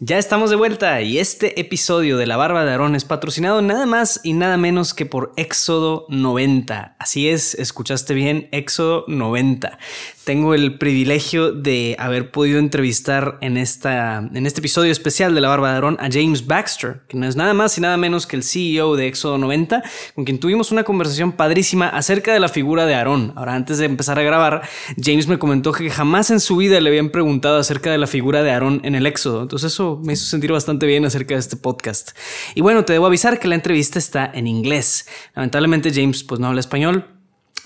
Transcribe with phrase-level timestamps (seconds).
[0.00, 3.86] Ya estamos de vuelta y este episodio de La Barba de Aarón es patrocinado nada
[3.86, 6.96] más y nada menos que por Éxodo 90.
[6.98, 9.78] Así es, escuchaste bien, Éxodo 90
[10.24, 15.48] tengo el privilegio de haber podido entrevistar en, esta, en este episodio especial de La
[15.48, 18.36] Barba de Aarón a James Baxter, que no es nada más y nada menos que
[18.36, 19.82] el CEO de Éxodo 90,
[20.14, 23.32] con quien tuvimos una conversación padrísima acerca de la figura de Aarón.
[23.36, 24.62] Ahora, antes de empezar a grabar,
[25.00, 28.42] James me comentó que jamás en su vida le habían preguntado acerca de la figura
[28.42, 31.56] de Aarón en el Éxodo, entonces eso me hizo sentir bastante bien acerca de este
[31.56, 32.16] podcast.
[32.54, 35.06] Y bueno, te debo avisar que la entrevista está en inglés.
[35.34, 37.13] Lamentablemente James pues no habla español,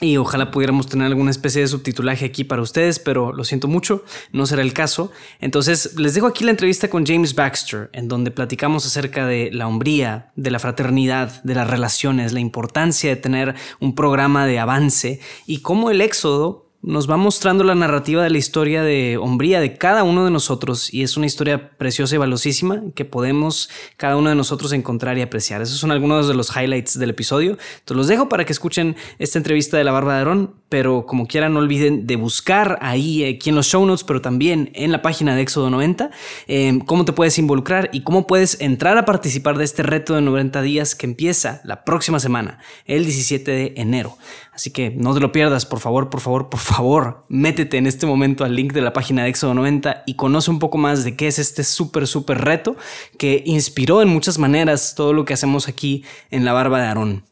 [0.00, 4.04] y ojalá pudiéramos tener alguna especie de subtitulaje aquí para ustedes, pero lo siento mucho,
[4.32, 5.10] no será el caso.
[5.40, 9.66] Entonces, les dejo aquí la entrevista con James Baxter, en donde platicamos acerca de la
[9.66, 15.20] hombría, de la fraternidad, de las relaciones, la importancia de tener un programa de avance
[15.46, 19.76] y cómo el éxodo nos va mostrando la narrativa de la historia de hombría de
[19.76, 24.30] cada uno de nosotros y es una historia preciosa y valiosísima que podemos cada uno
[24.30, 25.60] de nosotros encontrar y apreciar.
[25.60, 27.58] Esos son algunos de los highlights del episodio.
[27.80, 31.26] Entonces los dejo para que escuchen esta entrevista de la Barba de Aarón, pero como
[31.26, 35.02] quieran no olviden de buscar ahí aquí en los show notes, pero también en la
[35.02, 36.10] página de Éxodo 90,
[36.46, 40.20] em, cómo te puedes involucrar y cómo puedes entrar a participar de este reto de
[40.20, 44.16] 90 días que empieza la próxima semana, el 17 de enero.
[44.52, 48.06] Así que no te lo pierdas, por favor, por favor, por favor, métete en este
[48.06, 51.16] momento al link de la página de Éxodo 90 y conoce un poco más de
[51.16, 52.76] qué es este súper, súper reto
[53.18, 57.28] que inspiró en muchas maneras todo lo que hacemos aquí en la barba de Aarón.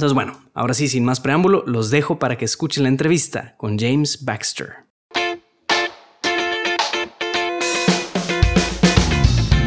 [0.00, 3.78] Entonces, bueno, ahora sí, sin más preámbulo, los dejo para que escuchen la entrevista con
[3.78, 4.86] James Baxter.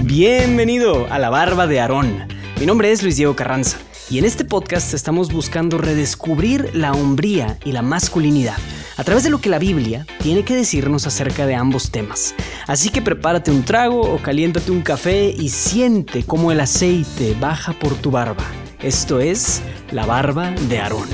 [0.02, 2.28] Bienvenido a la barba de Aarón.
[2.60, 3.78] Mi nombre es Luis Diego Carranza
[4.10, 8.58] y en este podcast estamos buscando redescubrir la hombría y la masculinidad
[8.98, 12.34] a través de lo que la Biblia tiene que decirnos acerca de ambos temas.
[12.66, 17.74] Así que prepárate un trago o caliéntate un café y siente cómo el aceite baja
[17.74, 18.44] por tu barba.
[18.84, 19.62] Esto es
[19.94, 21.08] la barba de Aarón.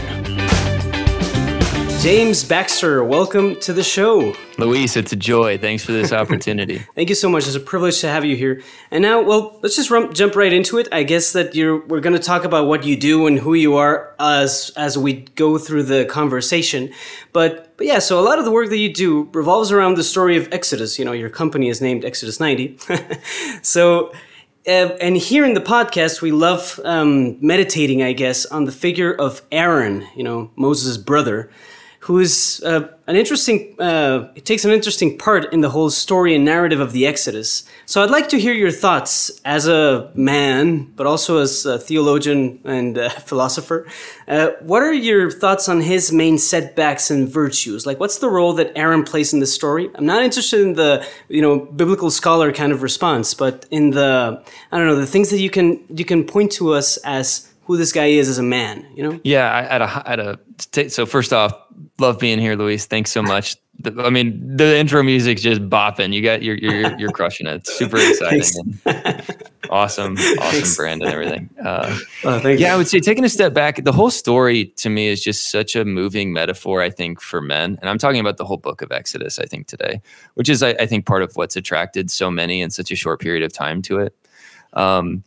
[2.01, 4.33] James Baxter, welcome to the show.
[4.57, 5.55] Luis, it's a joy.
[5.55, 6.81] Thanks for this opportunity.
[6.95, 7.45] Thank you so much.
[7.45, 8.63] It's a privilege to have you here.
[8.89, 10.87] And now, well, let's just jump right into it.
[10.91, 13.75] I guess that you're we're going to talk about what you do and who you
[13.75, 16.91] are as as we go through the conversation.
[17.33, 20.03] But but yeah, so a lot of the work that you do revolves around the
[20.03, 20.97] story of Exodus.
[20.97, 22.79] You know, your company is named Exodus 90.
[23.61, 24.11] so
[24.67, 29.13] uh, and here in the podcast, we love um, meditating, I guess, on the figure
[29.13, 31.49] of Aaron, you know, Moses' brother
[32.09, 36.33] who is uh, an interesting, uh, it takes an interesting part in the whole story
[36.33, 37.65] and narrative of the Exodus.
[37.85, 42.61] So I'd like to hear your thoughts as a man, but also as a theologian
[42.65, 43.87] and a philosopher.
[44.27, 47.85] Uh, what are your thoughts on his main setbacks and virtues?
[47.85, 49.87] Like, what's the role that Aaron plays in the story?
[49.93, 54.43] I'm not interested in the, you know, biblical scholar kind of response, but in the,
[54.71, 57.77] I don't know, the things that you can you can point to us as who
[57.77, 59.19] this guy is as a man, you know?
[59.23, 61.53] Yeah, I, at a at a so first off,
[61.99, 62.87] love being here, Luis.
[62.87, 63.55] Thanks so much.
[63.81, 66.11] The, I mean, the intro music's just bopping.
[66.11, 67.61] You got you're you're you're crushing it.
[67.61, 68.77] It's super exciting.
[68.89, 69.37] awesome,
[69.69, 70.75] awesome Thanks.
[70.75, 71.49] brand and everything.
[71.63, 72.65] Uh, oh, yeah, you.
[72.65, 75.77] I would say taking a step back, the whole story to me is just such
[75.77, 76.81] a moving metaphor.
[76.81, 79.39] I think for men, and I'm talking about the whole book of Exodus.
[79.39, 80.01] I think today,
[80.33, 83.21] which is I, I think part of what's attracted so many in such a short
[83.21, 84.13] period of time to it.
[84.73, 85.23] Um,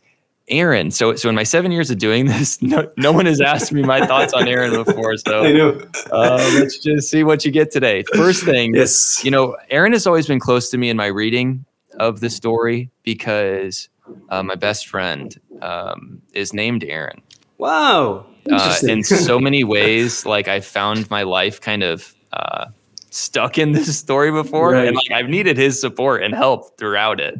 [0.49, 0.91] Aaron.
[0.91, 3.81] So, so in my seven years of doing this, no, no one has asked me
[3.81, 5.17] my thoughts on Aaron before.
[5.17, 5.79] So,
[6.11, 8.03] Uh, let's just see what you get today.
[8.13, 11.65] First thing, yes, you know, Aaron has always been close to me in my reading
[11.99, 13.89] of the story because
[14.29, 17.21] uh, my best friend um, is named Aaron.
[17.57, 18.25] Wow.
[18.51, 22.65] Uh, in so many ways, like I found my life kind of uh,
[23.13, 24.87] stuck in this story before, right.
[24.87, 27.39] and like I've needed his support and help throughout it.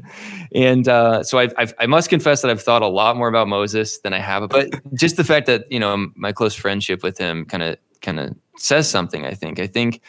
[0.54, 3.48] And uh, so I've, I've, i must confess that I've thought a lot more about
[3.48, 4.48] Moses than I have.
[4.50, 8.20] But just the fact that you know my close friendship with him kind of kind
[8.20, 9.26] of says something.
[9.26, 9.60] I think.
[9.60, 10.02] I think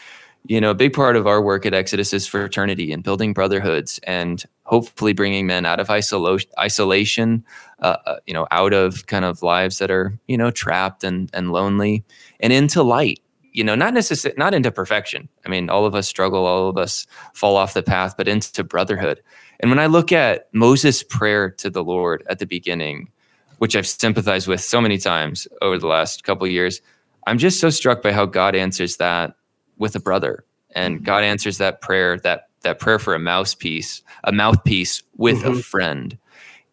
[0.47, 3.99] you know a big part of our work at Exodus is fraternity and building brotherhoods
[4.05, 7.45] and hopefully bringing men out of isolation, isolation,
[7.81, 11.31] uh, uh, you know, out of kind of lives that are you know trapped and
[11.33, 12.05] and lonely,
[12.41, 13.21] and into light
[13.55, 15.29] you know, not necessarily not into perfection.
[15.47, 18.65] I mean, all of us struggle, all of us fall off the path, but into
[18.65, 19.23] brotherhood.
[19.61, 23.11] And when I look at Moses' prayer to the Lord at the beginning,
[23.59, 26.83] which I've sympathized with so many times over the last couple years,
[27.27, 29.37] I'm just so struck by how God answers that
[29.79, 30.45] with a brother.
[30.75, 31.05] And mm-hmm.
[31.05, 35.59] God answers that prayer, that that prayer for a mouthpiece, a mouthpiece with mm-hmm.
[35.59, 36.19] a friend.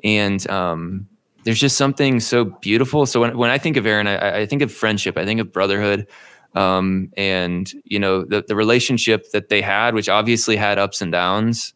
[0.04, 1.08] And um,
[1.44, 3.06] there's just something so beautiful.
[3.06, 5.52] So when, when I think of Aaron, I, I think of friendship, I think of
[5.52, 6.08] brotherhood,
[6.56, 11.12] um, and you know the the relationship that they had, which obviously had ups and
[11.12, 11.74] downs,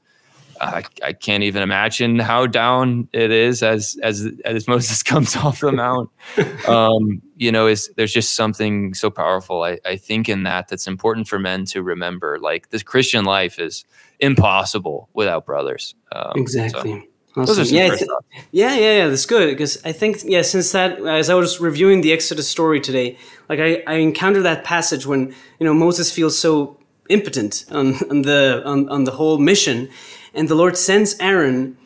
[0.61, 5.59] I, I can't even imagine how down it is as as as Moses comes off
[5.59, 6.09] the mount.
[6.67, 9.63] Um, you know, is there's just something so powerful.
[9.63, 12.39] I, I think in that that's important for men to remember.
[12.39, 13.85] Like this Christian life is
[14.19, 15.93] impossible without brothers.
[16.11, 16.91] Um, exactly.
[16.91, 17.07] So.
[17.37, 17.65] Awesome.
[17.65, 18.09] Yeah, th-
[18.51, 19.07] yeah, yeah, yeah.
[19.07, 20.41] That's good because I think yeah.
[20.41, 23.17] Since that, as I was reviewing the Exodus story today,
[23.49, 26.77] like I, I encountered that passage when you know Moses feels so
[27.09, 29.89] impotent on, on the on, on the whole mission,
[30.33, 31.77] and the Lord sends Aaron.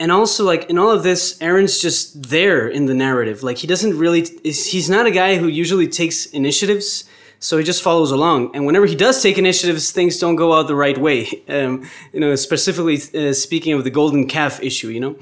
[0.00, 3.42] And also, like in all of this, Aaron's just there in the narrative.
[3.42, 7.04] Like he doesn't really, is he's not a guy who usually takes initiatives.
[7.40, 8.54] So he just follows along.
[8.54, 11.26] And whenever he does take initiatives, things don't go out the right way.
[11.48, 15.16] Um, you know, specifically uh, speaking of the golden calf issue, you know.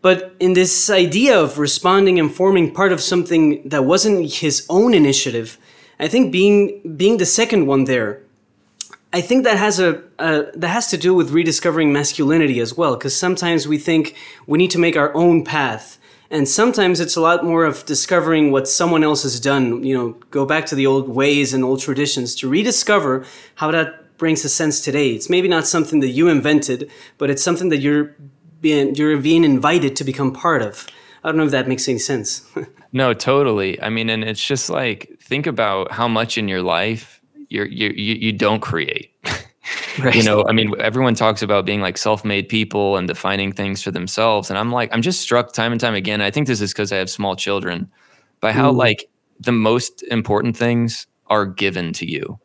[0.00, 4.94] But in this idea of responding and forming part of something that wasn't his own
[4.94, 5.58] initiative,
[5.98, 8.22] I think being being the second one there,
[9.12, 12.94] I think that has a that has to do with rediscovering masculinity as well.
[12.96, 14.14] Because sometimes we think
[14.46, 15.98] we need to make our own path
[16.30, 20.10] and sometimes it's a lot more of discovering what someone else has done you know
[20.30, 23.24] go back to the old ways and old traditions to rediscover
[23.56, 25.10] how that brings a sense today.
[25.10, 28.14] It's maybe not something that you invented but it's something that you're
[28.60, 30.86] being you're being invited to become part of.
[31.22, 32.46] I don't know if that makes any sense.
[32.92, 33.82] No totally.
[33.82, 37.90] I mean and it's just like think about how much in your life you're you
[37.90, 39.10] you don't create
[39.98, 40.14] Right.
[40.14, 43.90] You know, I mean, everyone talks about being like self-made people and defining things for
[43.90, 46.20] themselves, and I'm like, I'm just struck time and time again.
[46.20, 47.90] I think this is because I have small children,
[48.40, 48.76] by how mm.
[48.76, 49.08] like
[49.40, 52.38] the most important things are given to you,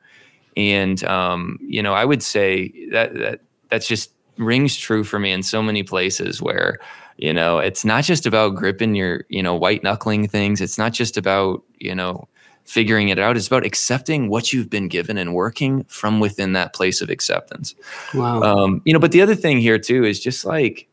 [0.55, 5.31] and um, you know, I would say that that that's just rings true for me
[5.31, 6.79] in so many places where
[7.17, 10.93] you know it's not just about gripping your you know white knuckling things it's not
[10.93, 12.27] just about you know
[12.71, 13.35] figuring it out.
[13.35, 17.75] It's about accepting what you've been given and working from within that place of acceptance.
[18.13, 18.41] Wow.
[18.41, 20.87] Um, you know, but the other thing here too is just like,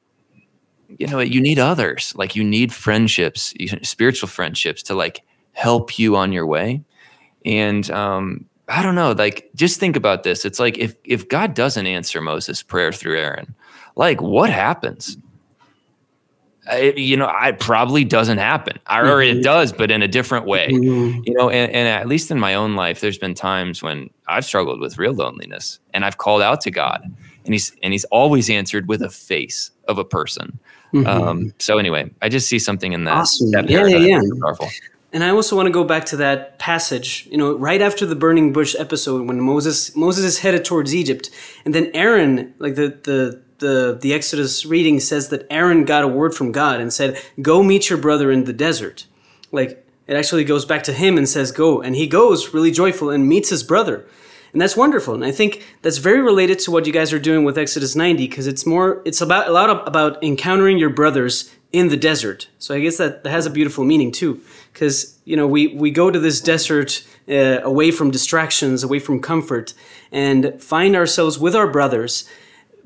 [0.88, 2.12] you know, you need others.
[2.16, 5.22] Like you need friendships, spiritual friendships to like
[5.52, 6.82] help you on your way.
[7.44, 10.44] And um, I don't know, like just think about this.
[10.44, 13.54] It's like if if God doesn't answer Moses' prayer through Aaron,
[13.94, 15.16] like what happens?
[16.70, 19.38] It, you know, it probably doesn't happen, or mm-hmm.
[19.38, 20.68] it does, but in a different way.
[20.68, 21.22] Mm-hmm.
[21.24, 24.44] You know, and, and, at least in my own life, there's been times when I've
[24.44, 27.02] struggled with real loneliness, and I've called out to God,
[27.44, 30.58] and he's and he's always answered with a face of a person.
[30.92, 31.06] Mm-hmm.
[31.06, 33.16] Um, so anyway, I just see something in that.
[33.16, 33.50] Awesome.
[33.50, 34.20] That yeah, yeah, yeah.
[34.40, 34.68] Powerful.
[35.12, 38.14] And I also want to go back to that passage, you know, right after the
[38.14, 41.30] burning bush episode when Moses Moses is headed towards Egypt,
[41.64, 46.08] and then Aaron, like the the the, the Exodus reading says that Aaron got a
[46.08, 49.06] word from God and said, Go meet your brother in the desert.
[49.50, 51.80] Like, it actually goes back to him and says, Go.
[51.80, 54.06] And he goes really joyful and meets his brother.
[54.52, 55.14] And that's wonderful.
[55.14, 58.26] And I think that's very related to what you guys are doing with Exodus 90
[58.28, 62.48] because it's more, it's about a lot about encountering your brothers in the desert.
[62.58, 64.40] So I guess that, that has a beautiful meaning too.
[64.72, 69.20] Because, you know, we, we go to this desert uh, away from distractions, away from
[69.20, 69.74] comfort,
[70.10, 72.26] and find ourselves with our brothers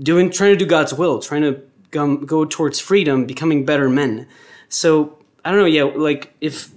[0.00, 4.26] doing trying to do God's will, trying to go, towards freedom, becoming better men.
[4.68, 6.70] So I don't know, yeah, like if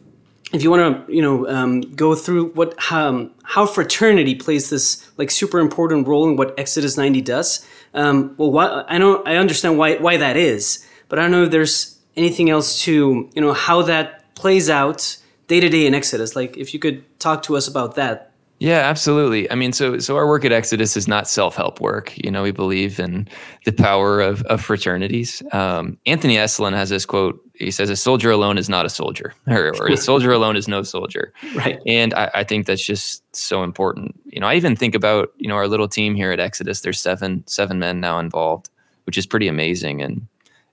[0.53, 5.09] if you want to, you know, um, go through what um, how fraternity plays this
[5.17, 7.65] like super important role in what Exodus ninety does.
[7.94, 11.44] Um, well, why, I know I understand why why that is, but I don't know
[11.44, 15.17] if there's anything else to you know how that plays out
[15.48, 16.36] day to day in Exodus.
[16.36, 19.51] Like if you could talk to us about that, yeah, absolutely.
[19.51, 22.13] I mean, so so our work at Exodus is not self help work.
[22.17, 23.27] You know, we believe in
[23.65, 25.43] the power of, of fraternities.
[25.51, 27.41] Um, Anthony Esolen has this quote.
[27.55, 30.67] He says, "A soldier alone is not a soldier, or, or a soldier alone is
[30.67, 31.79] no soldier." Right.
[31.85, 34.19] And I, I, think that's just so important.
[34.25, 36.81] You know, I even think about you know our little team here at Exodus.
[36.81, 38.69] There's seven seven men now involved,
[39.05, 40.01] which is pretty amazing.
[40.01, 40.27] And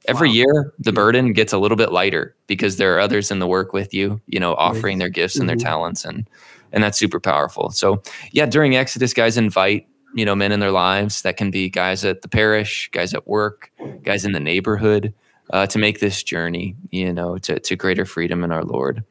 [0.07, 0.35] every wow.
[0.35, 3.73] year, the burden gets a little bit lighter because there are others in the work
[3.73, 4.21] with you.
[4.27, 5.67] You know, offering their gifts and their mm-hmm.
[5.67, 6.29] talents and
[6.73, 7.71] and that's super powerful.
[7.71, 8.03] So
[8.33, 12.05] yeah, during Exodus, guys invite you know men in their lives that can be guys
[12.05, 13.71] at the parish, guys at work,
[14.03, 15.15] guys in the neighborhood.
[15.53, 19.05] Uh, to make this journey, you know, to, to greater freedom in our Lord.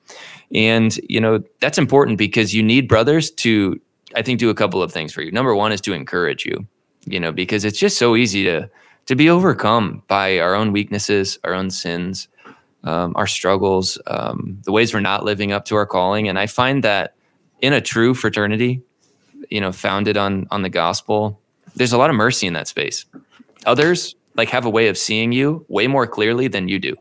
[0.56, 3.80] And, you know, that's important because you need brothers to,
[4.15, 5.32] I think, do a couple of things for you.
[5.32, 6.65] Number one is to encourage you,
[7.06, 8.68] you know, because it's just so easy to,
[9.06, 12.27] to be overcome by our own weaknesses, our own sins,
[12.86, 16.27] um, our struggles, um, the ways we're not living up to our calling.
[16.27, 17.13] And I find that
[17.62, 18.82] in a true fraternity,
[19.50, 21.39] you know, founded on on the gospel,
[21.75, 23.06] there's a lot of mercy in that space.
[23.65, 26.96] Others like have a way of seeing you way more clearly than you do.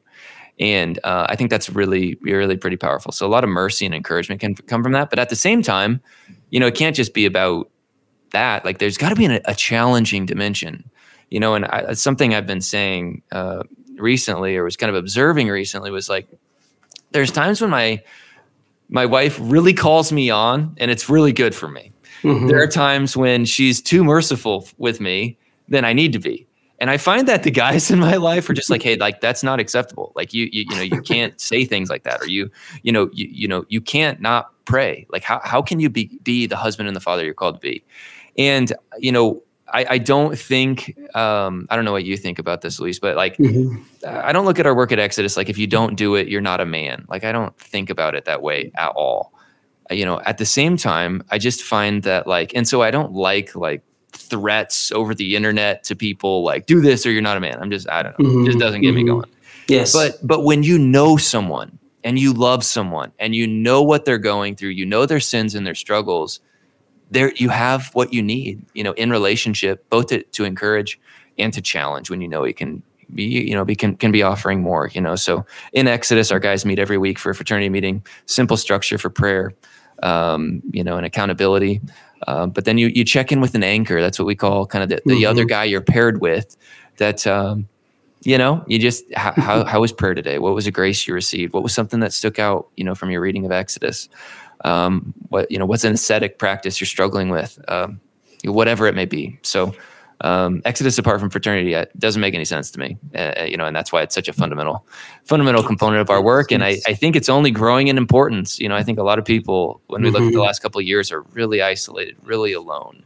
[0.59, 3.13] And uh, I think that's really, really pretty powerful.
[3.13, 5.09] So a lot of mercy and encouragement can come from that.
[5.09, 6.03] But at the same time,
[6.51, 7.71] you know, it can't just be about
[8.33, 8.65] that.
[8.65, 10.91] Like there's got to be an, a challenging dimension.
[11.31, 13.63] you know, and I, something I've been saying uh,
[13.97, 16.29] recently, or was kind of observing recently, was like,
[17.13, 18.03] there's times when my
[18.91, 21.93] my wife really calls me on, and it's really good for me.
[22.23, 22.49] Mm-hmm.
[22.49, 26.47] There are times when she's too merciful with me than I need to be.
[26.81, 29.43] And I find that the guys in my life are just like, hey, like that's
[29.43, 30.13] not acceptable.
[30.17, 32.51] Like you, you, you know, you can't say things like that, or you,
[32.83, 35.07] you know, you, you know, you can't not pray.
[35.11, 37.61] Like how how can you be be the husband and the father you're called to
[37.61, 37.85] be?
[38.37, 42.61] And you know, I, I don't think um, I don't know what you think about
[42.61, 43.83] this, Luis, but like mm-hmm.
[44.07, 46.41] I don't look at our work at Exodus like if you don't do it, you're
[46.41, 47.07] not a man.
[47.09, 49.33] Like I don't think about it that way at all.
[49.91, 53.13] You know, at the same time, I just find that like, and so I don't
[53.13, 57.41] like like threats over the internet to people like do this or you're not a
[57.41, 57.59] man.
[57.61, 58.27] I'm just I don't know.
[58.27, 58.43] Mm-hmm.
[58.43, 58.97] It just doesn't get mm-hmm.
[58.97, 59.31] me going.
[59.69, 59.93] Yes.
[59.93, 64.19] But but when you know someone and you love someone and you know what they're
[64.19, 66.41] going through, you know their sins and their struggles,
[67.11, 70.99] there you have what you need, you know, in relationship, both to, to encourage
[71.39, 72.83] and to challenge when you know he can
[73.15, 75.17] be, you know, be can, can be offering more, you know.
[75.17, 79.11] So in Exodus, our guys meet every week for a fraternity meeting, simple structure for
[79.11, 79.53] prayer,
[80.03, 81.81] um, you know, and accountability.
[82.27, 84.01] Uh, but then you you check in with an anchor.
[84.01, 85.31] That's what we call kind of the, the mm-hmm.
[85.31, 86.57] other guy you're paired with.
[86.99, 87.67] That um,
[88.23, 90.39] you know, you just how, how, how was prayer today?
[90.39, 91.55] What was a grace you received?
[91.55, 92.69] What was something that stuck out?
[92.77, 94.09] You know, from your reading of Exodus.
[94.65, 97.59] Um, what you know, what's an ascetic practice you're struggling with?
[97.69, 98.01] Um,
[98.45, 99.39] whatever it may be.
[99.43, 99.75] So
[100.23, 103.57] um, Exodus apart from fraternity uh, doesn't make any sense to me, uh, uh, you
[103.57, 104.87] know, and that's why it's such a fundamental,
[105.25, 106.53] fundamental component of our work.
[106.53, 108.59] And I, I think it's only growing in importance.
[108.61, 110.15] You know, I think a lot of people, when we mm-hmm.
[110.15, 110.41] look at the mm-hmm.
[110.41, 113.03] last couple of years, are really isolated, really alone,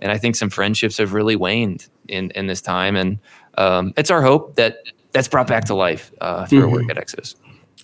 [0.00, 2.94] and I think some friendships have really waned in in this time.
[2.94, 3.18] And
[3.56, 6.68] um, it's our hope that that's brought back to life uh, through mm-hmm.
[6.68, 7.36] our work at Exodus.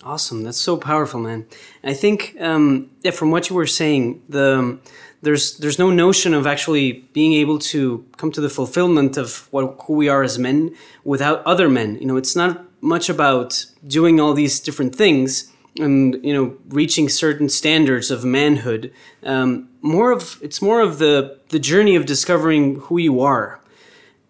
[0.03, 1.45] Awesome, that's so powerful, man.
[1.83, 4.79] I think, um, yeah, from what you were saying, the
[5.23, 9.75] there's there's no notion of actually being able to come to the fulfillment of what
[9.85, 11.97] who we are as men without other men.
[11.99, 17.09] You know, it's not much about doing all these different things and you know reaching
[17.09, 18.93] certain standards of manhood.
[19.23, 23.59] Um, more of it's more of the the journey of discovering who you are,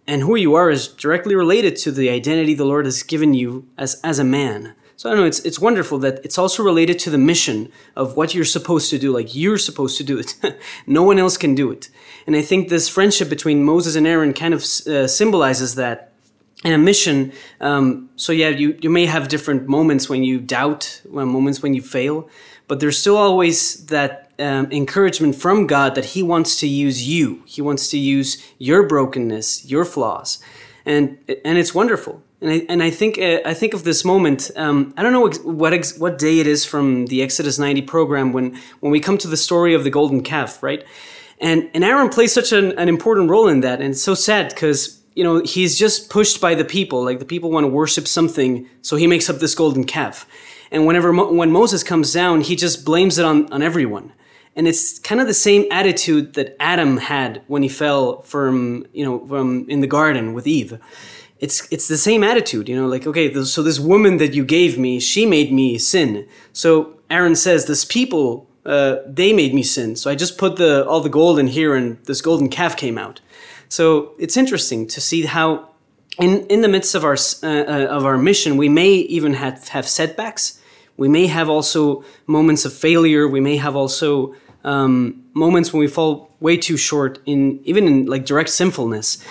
[0.08, 3.68] and who you are is directly related to the identity the Lord has given you
[3.78, 4.74] as as a man.
[4.98, 5.28] So I don't know.
[5.28, 8.98] It's it's wonderful that it's also related to the mission of what you're supposed to
[8.98, 9.16] do.
[9.16, 10.36] Like you're supposed to do it.
[10.88, 11.90] no one else can do it.
[12.26, 16.12] And I think this friendship between Moses and Aaron kind of uh, symbolizes that.
[16.64, 17.34] And a mission.
[17.62, 21.84] Um, so yeah, you you may have different moments when you doubt, moments when you
[21.84, 22.28] fail,
[22.68, 27.44] but there's still always that um, encouragement from God that He wants to use you.
[27.46, 30.40] He wants to use your brokenness, your flaws,
[30.88, 32.24] and and it's wonderful.
[32.42, 34.50] And I, and I think uh, I think of this moment.
[34.56, 37.82] Um, I don't know ex- what ex- what day it is from the Exodus 90
[37.84, 40.86] program when when we come to the story of the golden calf, right?
[41.40, 44.50] And and Aaron plays such an, an important role in that, and it's so sad
[44.50, 47.04] because you know he's just pushed by the people.
[47.04, 50.26] Like the people want to worship something, so he makes up this golden calf.
[50.72, 54.14] And whenever Mo- when Moses comes down, he just blames it on on everyone.
[54.58, 59.06] And it's kind of the same attitude that Adam had when he fell from you
[59.06, 60.80] know from in the garden with Eve
[61.40, 64.78] it's it's the same attitude, you know, like okay, so this woman that you gave
[64.78, 66.28] me, she made me sin.
[66.54, 69.96] So Aaron says, this people, uh, they made me sin.
[69.96, 72.98] So I just put the all the gold in here, and this golden calf came
[72.98, 73.22] out.
[73.70, 75.70] So it's interesting to see how,
[76.20, 79.68] in in the midst of our uh, uh, of our mission, we may even have
[79.70, 80.60] have setbacks.
[80.98, 83.28] We may have also moments of failure.
[83.28, 84.34] We may have also
[84.68, 89.24] um, moments when we fall way too short in even in like direct sinfulness.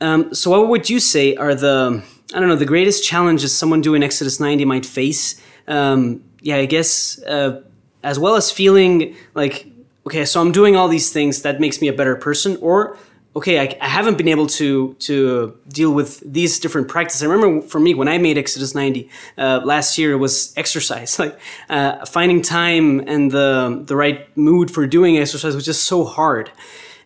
[0.00, 2.02] Um, so, what would you say are the
[2.34, 5.40] I don't know the greatest challenges someone doing Exodus 90 might face?
[5.66, 7.62] Um, yeah, I guess uh,
[8.02, 9.66] as well as feeling like
[10.06, 12.98] okay, so I'm doing all these things that makes me a better person, or
[13.36, 17.22] okay, I, I, haven't been able to to deal with these different practices.
[17.22, 21.18] I remember for me when I made Exodus 90 uh, last year, it was exercise.
[21.24, 21.38] Like
[21.68, 26.50] uh, finding time and the the right mood for doing exercise was just so hard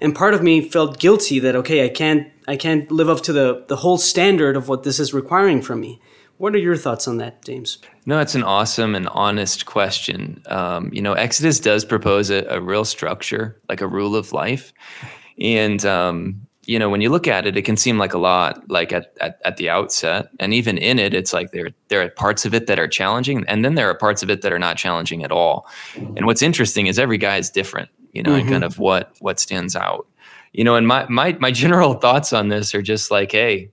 [0.00, 3.32] and part of me felt guilty that okay, I can't I can't live up to
[3.32, 6.00] the the whole standard of what this is requiring from me.
[6.38, 7.78] What are your thoughts on that, James?
[8.06, 10.42] No, it's an awesome and honest question.
[10.46, 14.72] Um, you know, Exodus does propose a, a, real structure, like a rule of life,
[15.38, 18.70] and um, you know, when you look at it, it can seem like a lot,
[18.70, 22.10] like at, at, at the outset, and even in it, it's like there there are
[22.10, 24.58] parts of it that are challenging, and then there are parts of it that are
[24.58, 25.66] not challenging at all.
[25.96, 28.40] And what's interesting is every guy is different you know, mm-hmm.
[28.40, 28.72] and kind mm-hmm.
[28.72, 30.06] of what what stands out.
[30.52, 33.70] You know, and my my my general thoughts on this are just like, hey,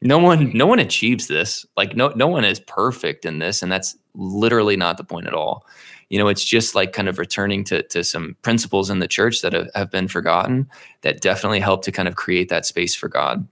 [0.00, 1.64] no one no one achieves this.
[1.76, 5.34] Like no no one is perfect in this, and that's literally not the point at
[5.34, 5.64] all.
[6.10, 9.40] You know it's just like kind of returning to, to some principles in the church
[9.40, 10.68] that have, have been forgotten
[11.00, 13.48] that definitely help to kind of create that space for god.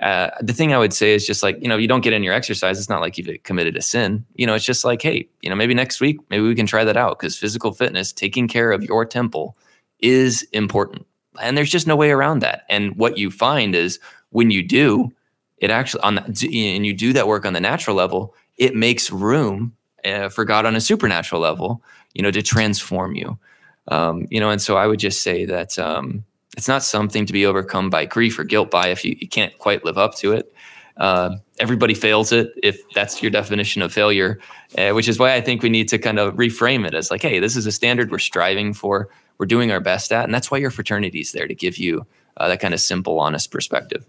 [0.00, 2.24] Uh, the thing i would say is just like you know you don't get in
[2.24, 4.24] your exercise it's not like you've committed a sin.
[4.34, 6.82] You know it's just like hey you know maybe next week maybe we can try
[6.84, 9.56] that out because physical fitness taking care of your temple
[10.00, 11.06] is important.
[11.40, 12.64] And there's just no way around that.
[12.68, 14.00] And what you find is
[14.30, 15.12] when you do
[15.58, 19.10] it actually on the, and you do that work on the natural level it makes
[19.10, 19.72] room
[20.04, 21.82] uh, for god on a supernatural level
[22.14, 23.38] you know, to transform you.
[23.88, 26.24] Um, you know, and so I would just say that um,
[26.56, 29.56] it's not something to be overcome by grief or guilt by if you, you can't
[29.58, 30.52] quite live up to it.
[30.96, 34.40] Uh, everybody fails it if that's your definition of failure,
[34.76, 37.22] uh, which is why I think we need to kind of reframe it as like,
[37.22, 40.50] hey, this is a standard we're striving for, we're doing our best at, and that's
[40.50, 42.04] why your fraternity is there to give you
[42.36, 44.04] uh, that kind of simple, honest perspective.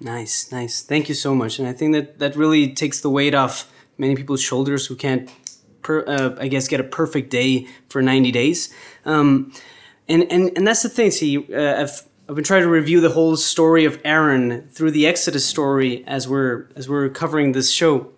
[0.00, 0.82] Nice, nice.
[0.82, 3.71] Thank you so much, and I think that that really takes the weight off
[4.02, 5.30] many people's shoulders who can't
[5.82, 8.72] per, uh, I guess, get a perfect day for 90 days.
[9.04, 9.52] Um,
[10.08, 11.10] and, and, and that's the thing.
[11.10, 15.06] See, uh, I've, I've been trying to review the whole story of Aaron through the
[15.06, 18.12] Exodus story as we're, as we're covering this show.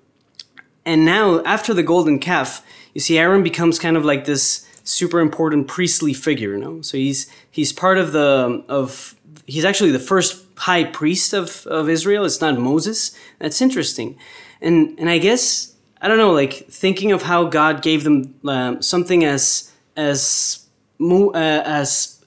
[0.85, 5.21] And now, after the golden calf, you see, Aaron becomes kind of like this super
[5.21, 6.53] important priestly figure.
[6.53, 9.15] You know, so he's he's part of the of
[9.47, 12.27] he's actually the first high priest of of Israel.
[12.27, 13.19] It's not Moses.
[13.39, 14.19] That's interesting,
[14.61, 15.74] and and I guess
[16.05, 20.69] I don't know, like thinking of how God gave them um, something as as
[21.01, 22.23] uh, as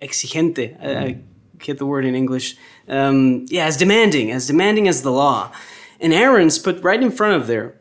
[0.00, 0.76] exigente.
[0.82, 1.18] I, I,
[1.60, 2.56] get the word in English.
[2.88, 5.52] Um, yeah, as demanding, as demanding as the law,
[6.00, 7.78] and Aaron's put right in front of there.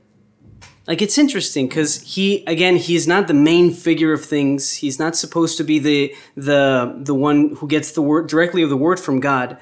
[0.86, 4.74] Like it's interesting because he again he's not the main figure of things.
[4.74, 8.70] He's not supposed to be the the the one who gets the word directly of
[8.70, 9.58] the word from God,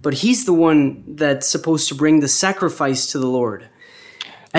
[0.00, 3.68] but he's the one that's supposed to bring the sacrifice to the Lord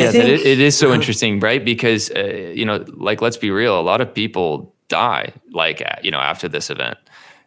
[0.04, 1.64] yeah, think, it, it is so uh, interesting, right?
[1.64, 6.12] Because uh, you know, like let's be real, a lot of people die like you
[6.12, 6.98] know after this event,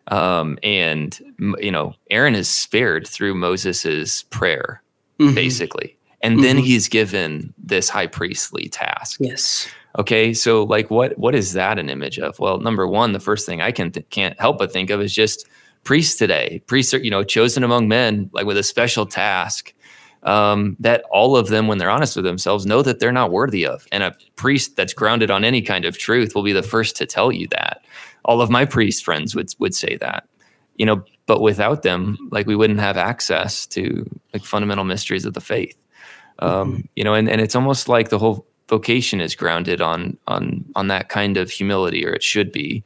[0.08, 1.18] um, and
[1.58, 4.82] you know, Aaron is spared through Moses's prayer,
[5.18, 5.34] mm-hmm.
[5.34, 6.42] basically, and mm-hmm.
[6.42, 9.18] then he's given this high priestly task.
[9.20, 9.68] Yes.
[9.98, 12.38] Okay, so like, what what is that an image of?
[12.38, 15.12] Well, number one, the first thing I can th- can't help but think of is
[15.12, 15.46] just
[15.84, 16.62] priests today.
[16.66, 19.74] Priests are you know chosen among men, like with a special task
[20.24, 23.66] um, that all of them, when they're honest with themselves, know that they're not worthy
[23.66, 23.86] of.
[23.92, 27.06] And a priest that's grounded on any kind of truth will be the first to
[27.06, 27.84] tell you that.
[28.24, 30.28] All of my priest friends would would say that,
[30.76, 31.02] you know.
[31.26, 35.76] But without them, like we wouldn't have access to like fundamental mysteries of the faith.
[36.38, 36.80] Um, mm-hmm.
[36.96, 40.88] You know, and, and it's almost like the whole vocation is grounded on on on
[40.88, 42.82] that kind of humility, or it should be.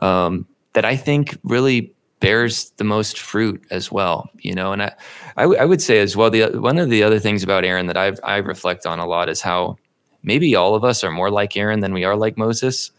[0.00, 4.72] Um, that I think really bears the most fruit as well you know?
[4.72, 4.92] And i
[5.36, 7.86] I, w- I would say as well the one of the other things about aaron
[7.86, 9.76] that i i reflect on a lot is how
[10.22, 12.90] maybe all of us are more like aaron than we are like moses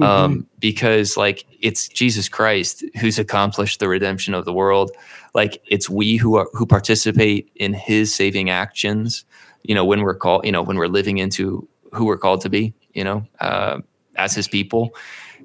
[0.00, 0.02] mm-hmm.
[0.04, 4.90] um, because like it's jesus christ who's accomplished the redemption of the world.
[5.34, 9.24] Like it's we who are who participate in his saving actions
[9.62, 12.48] you know when we're called you know when we're living into who we're called to
[12.48, 13.80] be you know uh,
[14.16, 14.94] as his people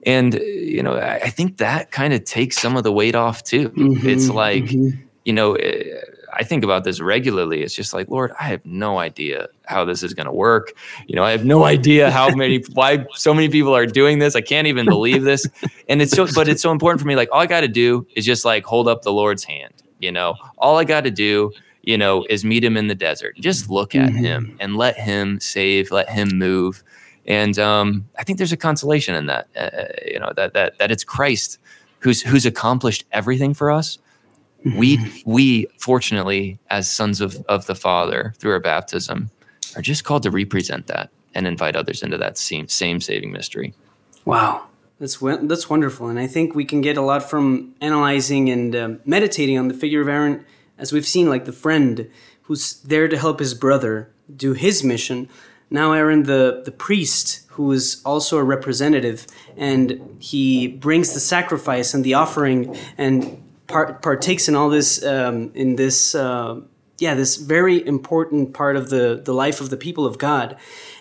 [0.06, 3.44] and you know i, I think that kind of takes some of the weight off
[3.44, 3.70] too.
[3.70, 5.00] Mm-hmm, it's like mm-hmm.
[5.26, 6.02] you know eh,
[6.34, 7.64] i think about this regularly.
[7.64, 10.74] It's just like lord i have no idea how this is going to work.
[11.08, 14.36] You know i have no idea how many why so many people are doing this.
[14.36, 15.48] I can't even believe this.
[15.90, 18.06] And it's so but it's so important for me like all i got to do
[18.16, 20.36] is just like hold up the lord's hand you know?
[20.58, 21.52] All i got to do
[21.84, 23.36] you know is meet him in the desert.
[23.40, 24.18] Just look at mm-hmm.
[24.18, 26.84] him and let him save let him move
[27.28, 29.48] and um, I think there's a consolation in that.
[29.56, 31.60] Uh, uh, you know that that that it's Christ
[32.00, 34.00] who's who's accomplished everything for us.
[34.64, 39.30] We we fortunately, as sons of of the Father through our baptism,
[39.76, 43.74] are just called to represent that and invite others into that same same saving mystery.
[44.26, 44.68] Wow.
[45.00, 49.00] That's that's wonderful, and I think we can get a lot from analyzing and um,
[49.06, 50.44] meditating on the figure of Aaron,
[50.80, 52.10] as we've seen, like the friend
[52.44, 55.30] who's there to help his brother do his mission,
[55.70, 59.28] now Aaron, the, the priest, who is also a representative,
[59.58, 65.52] and he brings the sacrifice and the offering and part, partakes in all this, um,
[65.54, 66.62] in this, uh,
[67.00, 70.56] yeah, this very important part of the, the life of the people of God.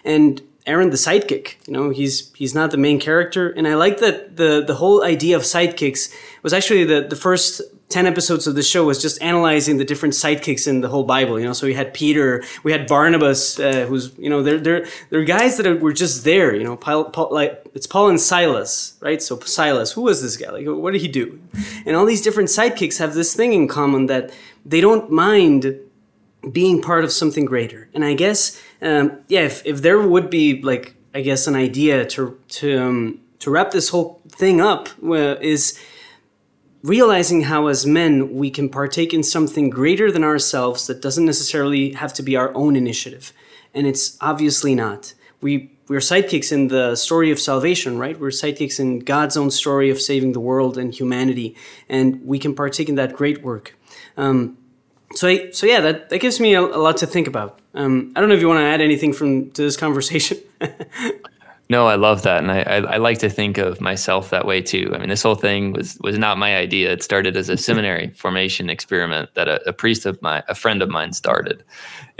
[0.05, 3.98] And Aaron, the sidekick, you know, he's he's not the main character, and I like
[4.00, 8.57] that the the whole idea of sidekicks was actually the the first 10 episodes of
[8.57, 11.53] the show was just analyzing the different sidekicks in the whole Bible, you know.
[11.53, 15.57] So we had Peter, we had Barnabas, uh, who's, you know, they're, they're, they're guys
[15.57, 16.77] that are, were just there, you know.
[16.77, 19.22] Paul, Paul, like, it's Paul and Silas, right?
[19.22, 20.51] So Silas, who was this guy?
[20.51, 21.40] Like, what did he do?
[21.85, 24.33] And all these different sidekicks have this thing in common that
[24.64, 25.79] they don't mind
[26.51, 27.88] being part of something greater.
[27.94, 32.05] And I guess, um, yeah, if, if there would be like I guess, an idea
[32.05, 35.81] to to um, to wrap this whole thing up uh, is
[36.87, 41.92] realizing how as men we can partake in something greater than ourselves that doesn't necessarily
[41.94, 43.33] have to be our own initiative.
[43.75, 45.12] And it's obviously not.
[45.40, 48.18] We we're sidekicks in the story of salvation right?
[48.18, 51.57] We're sidekicks in god's own story of saving the world and humanity.
[51.88, 53.77] And we can partake in that great work.
[54.16, 54.57] Um,
[55.14, 57.61] so I, so yeah that, that gives me a, a lot to think about.
[57.75, 60.38] Um, i don't know if you want to add anything from to this conversation
[61.68, 64.62] No, I love that, and I, I, I like to think of myself that way
[64.62, 64.92] too.
[64.94, 66.92] I mean, this whole thing was was not my idea.
[66.92, 70.81] It started as a seminary formation experiment that a, a, priest of my a friend
[70.81, 71.64] of mine started,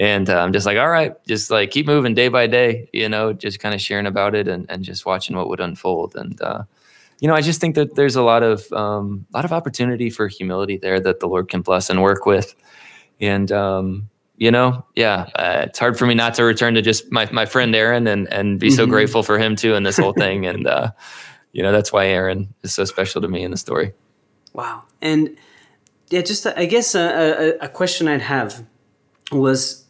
[0.01, 3.09] and uh, I'm just like, all right, just like keep moving day by day, you
[3.09, 6.17] know, just kind of sharing about it and and just watching what would unfold.
[6.17, 6.65] And uh,
[7.21, 10.11] you know, I just think that there's a lot of um, a lot of opportunity
[10.11, 12.57] for humility there that the Lord can bless and work with,
[13.21, 17.11] and um, you know, yeah, uh, it's hard for me not to return to just
[17.11, 18.93] my, my friend Aaron and, and be so mm-hmm.
[18.93, 20.47] grateful for him too in this whole thing.
[20.57, 20.91] And, uh,
[21.53, 23.95] you know, that's why Aaron is so special to me in the story.
[24.53, 24.85] Wow.
[25.01, 25.37] And
[26.11, 27.01] yeah, just, I guess a,
[27.61, 28.65] a, a question I'd have
[29.33, 29.85] was,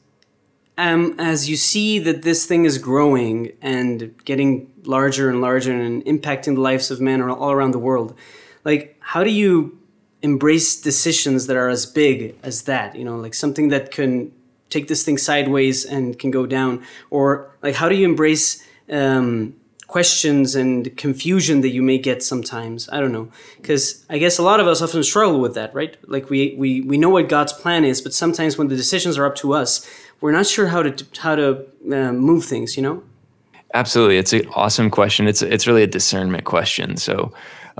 [0.78, 6.04] um, as you see that this thing is growing and getting larger and larger and
[6.04, 8.16] impacting the lives of men all around the world,
[8.64, 9.78] like, how do you
[10.22, 12.94] embrace decisions that are as big as that?
[12.94, 14.32] You know, like something that can
[14.70, 16.84] take this thing sideways and can go down?
[17.10, 19.54] Or like how do you embrace um,
[19.86, 22.88] questions and confusion that you may get sometimes?
[22.90, 23.28] I don't know.
[23.56, 25.96] Because i guess a lot of us often struggle with that right?
[26.06, 29.26] Like we, we we know what god's plan is but sometimes when the decisions are
[29.26, 29.88] up to us
[30.20, 33.02] we're not sure how to how to uh, move things you know?
[33.74, 34.16] Absolutely.
[34.16, 35.26] It's an awesome question.
[35.28, 36.96] It's it's really a discernment question.
[36.96, 37.32] So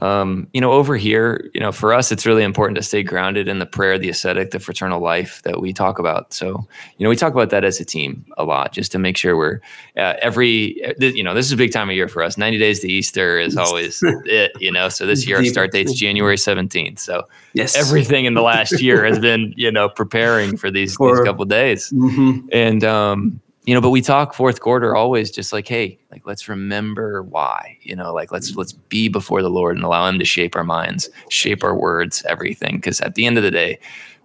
[0.02, 3.48] um, you know, over here, you know, for us, it's really important to stay grounded
[3.48, 6.34] in the prayer, the ascetic, the fraternal life that we talk about.
[6.34, 6.66] So,
[6.98, 9.36] you know, we talk about that as a team a lot, just to make sure
[9.36, 9.60] we're
[9.96, 12.36] uh, every, you know, this is a big time of year for us.
[12.36, 14.90] 90 days to Easter is always it, you know.
[14.90, 16.98] So this year, our start date's January 17th.
[16.98, 17.22] So
[17.54, 17.74] yes.
[17.74, 21.44] everything in the last year has been, you know, preparing for these, for, these couple
[21.46, 21.90] days.
[21.90, 22.48] Mm-hmm.
[22.52, 26.48] And, um, you know but we talk fourth quarter always just like hey like let's
[26.48, 30.24] remember why you know like let's let's be before the lord and allow him to
[30.24, 32.76] shape our minds shape our words everything.
[32.76, 33.78] Because at the end of the day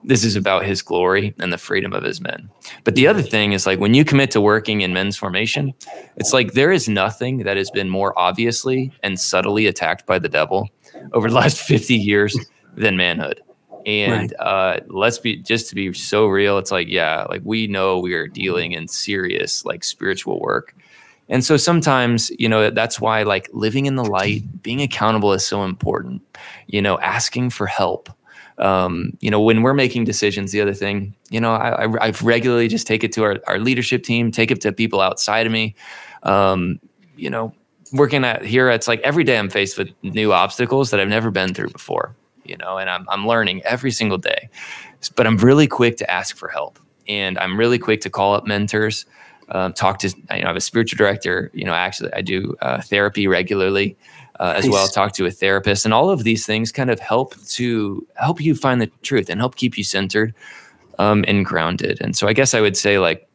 [0.03, 2.49] this is about his glory and the freedom of his men.
[2.83, 5.73] But the other thing is like when you commit to working in men's formation
[6.17, 10.29] it's like there is nothing that has been more obviously and subtly attacked by the
[10.29, 10.69] devil
[11.13, 12.37] over the last 50 years
[12.75, 13.41] than manhood
[13.85, 14.47] and right.
[14.47, 18.13] uh, let's be just to be so real, it's like, yeah, like we know we
[18.13, 20.75] are dealing in serious like spiritual work.
[21.29, 25.45] And so sometimes, you know, that's why like living in the light, being accountable is
[25.45, 26.21] so important,
[26.67, 28.09] you know, asking for help.
[28.57, 32.09] Um, you know, when we're making decisions, the other thing, you know, I, I, I
[32.21, 35.51] regularly just take it to our, our leadership team, take it to people outside of
[35.51, 35.73] me.
[36.23, 36.79] Um,
[37.15, 37.53] you know,
[37.93, 41.31] working at here, it's like every day I'm faced with new obstacles that I've never
[41.31, 42.15] been through before
[42.51, 44.49] you know, and I'm, I'm learning every single day.
[45.15, 46.77] But I'm really quick to ask for help.
[47.07, 49.05] And I'm really quick to call up mentors,
[49.49, 52.55] um, talk to, you know, I have a spiritual director, you know, actually I do
[52.61, 53.97] uh, therapy regularly
[54.39, 54.73] uh, as nice.
[54.73, 55.85] well, talk to a therapist.
[55.85, 59.39] And all of these things kind of help to help you find the truth and
[59.39, 60.33] help keep you centered
[60.99, 61.99] um, and grounded.
[62.01, 63.27] And so I guess I would say like,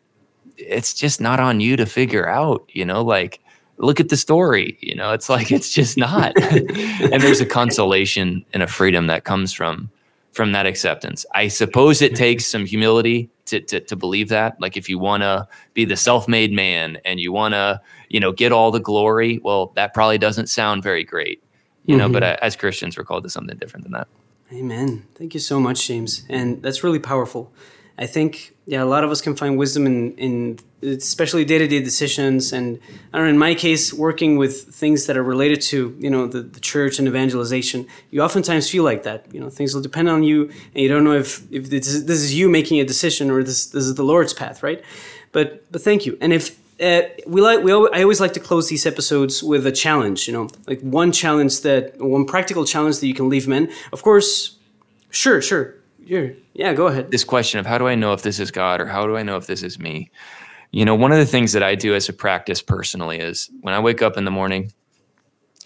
[0.57, 3.41] it's just not on you to figure out, you know, like,
[3.79, 6.33] look at the story you know it's like it's just not.
[6.41, 9.91] And there's a consolation and a freedom that comes from
[10.33, 11.25] from that acceptance.
[11.35, 14.61] I suppose it takes some humility to to, to believe that.
[14.61, 18.33] Like if you want to be the self-made man and you want to you know
[18.33, 21.43] get all the glory well that probably doesn't sound very great
[21.85, 21.99] you mm-hmm.
[21.99, 22.45] know but mm-hmm.
[22.45, 24.09] as christians we're called to something different than that.
[24.53, 25.05] Amen.
[25.17, 26.25] Thank you so much james.
[26.29, 27.53] And that's really powerful
[27.99, 31.67] I think yeah, a lot of us can find wisdom in in especially day to
[31.67, 32.79] day decisions, and
[33.13, 33.31] I don't know.
[33.31, 36.99] In my case, working with things that are related to you know the, the church
[36.99, 39.33] and evangelization, you oftentimes feel like that.
[39.33, 42.05] You know, things will depend on you, and you don't know if if this is,
[42.07, 44.83] this is you making a decision or this this is the Lord's path, right?
[45.33, 46.19] But but thank you.
[46.21, 49.67] And if uh, we like we always, I always like to close these episodes with
[49.67, 50.27] a challenge.
[50.27, 53.73] You know, like one challenge that one practical challenge that you can leave men.
[53.93, 54.57] Of course,
[55.11, 55.77] sure, sure
[56.55, 57.11] yeah, go ahead.
[57.11, 59.23] This question of how do I know if this is God or how do I
[59.23, 60.11] know if this is me?
[60.71, 63.75] You know, one of the things that I do as a practice personally is when
[63.75, 64.73] I wake up in the morning,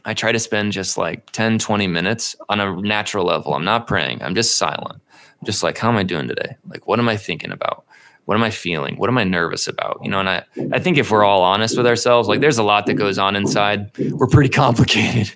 [0.05, 3.55] I try to spend just like 10, 20 minutes on a natural level.
[3.55, 5.01] I'm not praying, I'm just silent.
[5.41, 6.57] I'm just like, how am I doing today?
[6.69, 7.85] Like, what am I thinking about?
[8.27, 8.97] What am I feeling?
[8.97, 9.99] What am I nervous about?
[10.03, 12.63] You know, and I, I think if we're all honest with ourselves, like there's a
[12.63, 13.91] lot that goes on inside.
[13.99, 15.35] We're pretty complicated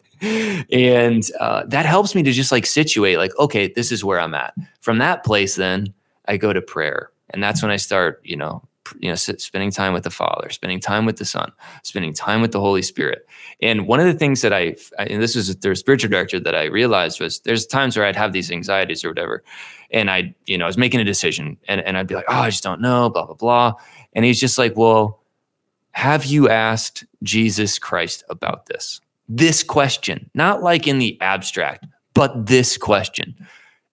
[0.73, 4.35] and uh, that helps me to just like situate like okay this is where i'm
[4.35, 4.55] at.
[4.81, 5.93] From that place then
[6.27, 7.11] i go to prayer.
[7.31, 8.63] And that's when i start you know
[8.99, 11.51] you know spending time with the father spending time with the son
[11.83, 13.27] spending time with the holy spirit.
[13.63, 16.65] And one of the things that i and this was their spiritual director that i
[16.65, 19.43] realized was there's times where i'd have these anxieties or whatever
[19.91, 22.41] and i you know i was making a decision and, and i'd be like oh
[22.41, 23.73] i just don't know blah blah blah.
[24.13, 25.21] And he's just like well
[25.93, 32.47] have you asked jesus christ about this this question not like in the abstract but
[32.47, 33.35] this question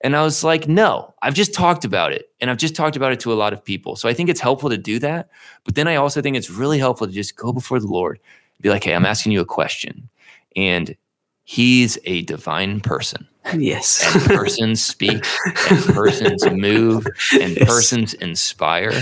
[0.03, 2.29] and I was like, no, I've just talked about it.
[2.39, 3.95] And I've just talked about it to a lot of people.
[3.95, 5.29] So I think it's helpful to do that.
[5.63, 8.19] But then I also think it's really helpful to just go before the Lord,
[8.61, 10.09] be like, hey, I'm asking you a question.
[10.55, 10.95] And
[11.43, 13.27] he's a divine person.
[13.55, 14.03] Yes.
[14.15, 15.25] and persons speak,
[15.69, 17.07] and persons move,
[17.39, 17.67] and yes.
[17.67, 18.93] persons inspire.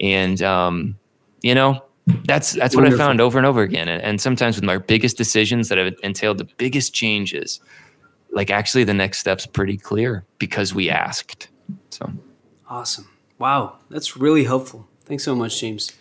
[0.00, 0.96] And, um,
[1.42, 1.82] you know,
[2.24, 2.98] that's that's Wonderful.
[2.98, 3.88] what I found over and over again.
[3.88, 7.60] And, and sometimes with my biggest decisions that have entailed the biggest changes,
[8.30, 11.48] like actually the next step's pretty clear because we asked.
[11.90, 12.12] So
[12.68, 13.08] awesome.
[13.38, 14.86] Wow, that's really helpful.
[15.04, 15.92] Thanks so much, James.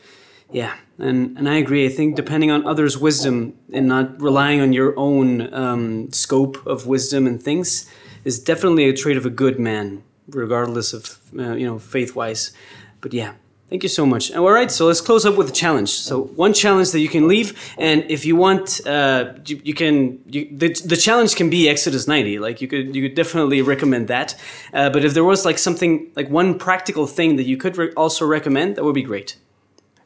[0.51, 1.85] Yeah, and, and I agree.
[1.85, 6.87] I think depending on others' wisdom and not relying on your own um, scope of
[6.87, 7.89] wisdom and things
[8.25, 12.51] is definitely a trait of a good man, regardless of uh, you know faith wise.
[12.99, 13.33] But yeah,
[13.69, 14.31] Thank you so much.
[14.31, 15.89] All right, so let's close up with a challenge.
[15.89, 20.19] So one challenge that you can leave, and if you want, uh, you, you, can.
[20.27, 22.39] You, the, the challenge can be Exodus 90.
[22.39, 24.35] Like you could, you could definitely recommend that.
[24.73, 27.91] Uh, but if there was like something, like one practical thing that you could re-
[27.93, 29.37] also recommend, that would be great.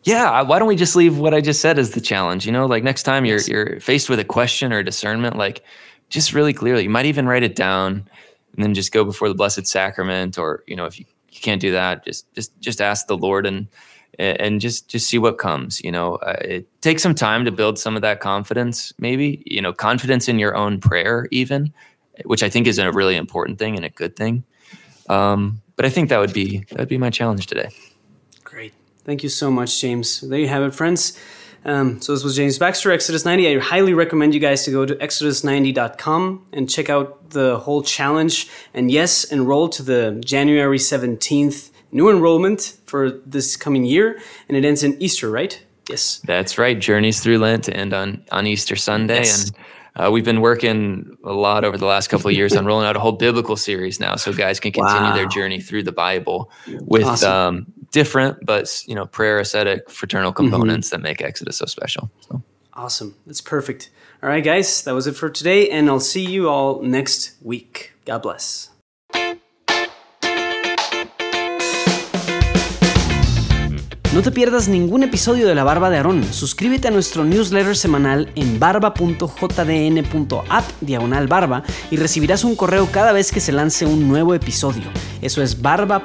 [0.03, 2.45] Yeah, why don't we just leave what I just said as the challenge?
[2.45, 5.63] You know, like next time you're you're faced with a question or a discernment, like
[6.09, 8.09] just really clearly, you might even write it down
[8.55, 11.61] and then just go before the Blessed Sacrament, or you know, if you you can't
[11.61, 12.05] do that.
[12.05, 13.67] Just just just ask the Lord and
[14.19, 15.81] and just just see what comes.
[15.83, 18.93] You know, uh, it takes some time to build some of that confidence.
[18.99, 21.73] Maybe you know, confidence in your own prayer, even,
[22.25, 24.43] which I think is a really important thing and a good thing.
[25.09, 27.69] Um, but I think that would be that would be my challenge today.
[28.43, 30.21] Great, thank you so much, James.
[30.21, 31.17] There you have it, friends.
[31.65, 33.55] Um, so this was James Baxter, Exodus 90.
[33.55, 38.49] I highly recommend you guys to go to exodus90.com and check out the whole challenge.
[38.73, 44.19] And yes, enroll to the January 17th new enrollment for this coming year.
[44.49, 45.63] And it ends in Easter, right?
[45.89, 46.19] Yes.
[46.25, 46.77] That's right.
[46.79, 49.19] Journeys through Lent and on, on Easter Sunday.
[49.19, 49.49] Yes.
[49.49, 49.57] And
[49.95, 52.95] uh, we've been working a lot over the last couple of years on rolling out
[52.95, 55.15] a whole biblical series now, so guys can continue wow.
[55.15, 57.31] their journey through the Bible with awesome.
[57.31, 60.49] um, different, but you know, prayer, ascetic, fraternal mm-hmm.
[60.49, 61.01] components mm-hmm.
[61.01, 62.11] that make Exodus so special.
[62.27, 62.43] So.
[62.73, 63.89] Awesome, that's perfect.
[64.21, 67.93] All right, guys, that was it for today, and I'll see you all next week.
[68.05, 68.69] God bless.
[74.13, 76.23] No te pierdas ningún episodio de La Barba de Aarón.
[76.23, 79.21] Suscríbete a nuestro newsletter semanal en barba.jdn.app
[80.81, 84.83] diagonal barba y recibirás un correo cada vez que se lance un nuevo episodio.
[85.23, 86.03] Eso es barba.jdn.app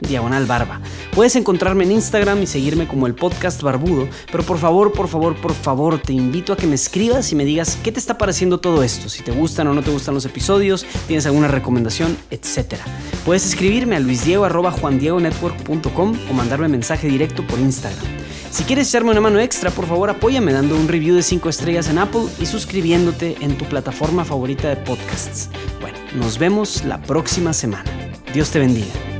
[0.00, 0.80] diagonal barba.
[1.14, 5.36] Puedes encontrarme en Instagram y seguirme como el podcast barbudo, pero por favor, por favor,
[5.36, 8.58] por favor, te invito a que me escribas y me digas qué te está pareciendo
[8.58, 12.76] todo esto, si te gustan o no te gustan los episodios, tienes alguna recomendación, etc.
[13.24, 18.23] Puedes escribirme a luisdiego.juandiegonetwork.com o mandarme mensaje directo por Instagram.
[18.54, 21.88] Si quieres echarme una mano extra, por favor apóyame dando un review de 5 estrellas
[21.88, 25.50] en Apple y suscribiéndote en tu plataforma favorita de podcasts.
[25.80, 27.90] Bueno, nos vemos la próxima semana.
[28.32, 29.13] Dios te bendiga.